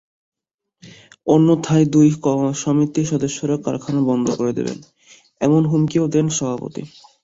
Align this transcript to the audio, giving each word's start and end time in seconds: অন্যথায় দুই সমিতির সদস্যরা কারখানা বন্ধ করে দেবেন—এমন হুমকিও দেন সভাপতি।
অন্যথায় 1.27 1.85
দুই 1.93 2.07
সমিতির 2.61 3.09
সদস্যরা 3.11 3.55
কারখানা 3.65 4.01
বন্ধ 4.09 4.27
করে 4.35 4.51
দেবেন—এমন 4.57 5.61
হুমকিও 5.71 6.05
দেন 6.13 6.27
সভাপতি। 6.37 6.83